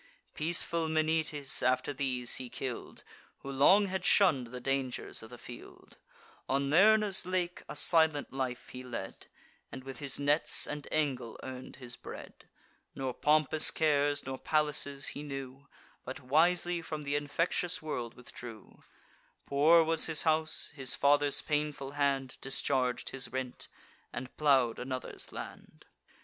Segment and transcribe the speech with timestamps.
[0.33, 3.03] Peaceful Menoetes after these he kill'd,
[3.41, 5.97] Who long had shunn'd the dangers of the field:
[6.49, 9.27] On Lerna's lake a silent life he led,
[9.71, 12.45] And with his nets and angle earn'd his bread;
[12.95, 15.67] Nor pompous cares, nor palaces, he knew,
[16.03, 18.83] But wisely from th' infectious world withdrew:
[19.45, 23.67] Poor was his house; his father's painful hand Discharg'd his rent,
[24.11, 25.85] and plow'd another's land.